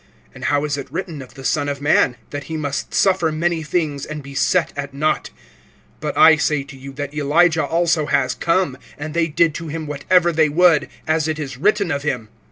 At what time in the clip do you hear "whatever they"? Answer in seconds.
9.85-10.49